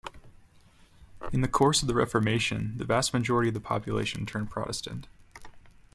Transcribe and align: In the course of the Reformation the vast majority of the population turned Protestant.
In 1.31 1.41
the 1.41 1.47
course 1.47 1.83
of 1.83 1.87
the 1.87 1.93
Reformation 1.93 2.73
the 2.77 2.85
vast 2.85 3.13
majority 3.13 3.49
of 3.49 3.53
the 3.53 3.59
population 3.59 4.25
turned 4.25 4.49
Protestant. 4.49 5.05